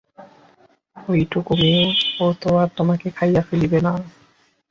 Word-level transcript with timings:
ওইটুকু 0.97 1.51
মেয়ে, 1.55 1.85
ও 2.21 2.25
তো 2.41 2.49
আর 2.57 2.69
তোমাকে 2.77 3.07
খাইয়া 3.09 3.41
ফেলিবে 3.41 3.79
না। 3.81 3.91